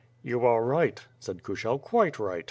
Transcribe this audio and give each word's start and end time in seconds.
"You 0.23 0.43
are 0.47 0.65
right," 0.65 0.99
said 1.19 1.43
Kushel, 1.43 1.77
"Quite 1.79 2.17
right. 2.17 2.39